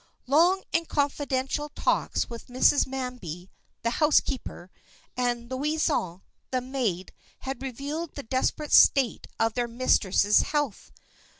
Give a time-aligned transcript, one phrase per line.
[0.25, 2.87] Long and confidential talks with Mrs.
[2.87, 3.51] Manby,
[3.83, 4.71] the housekeeper,
[5.15, 10.91] and Louison, the maid, had revealed the desperate state of their mistress's health.